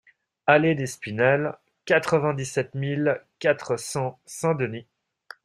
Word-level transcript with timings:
Allée 0.47 0.73
des 0.73 0.87
Spinelles, 0.87 1.53
quatre-vingt-dix-sept 1.85 2.73
mille 2.73 3.21
quatre 3.37 3.77
cents 3.77 4.19
Saint-Denis 4.25 4.87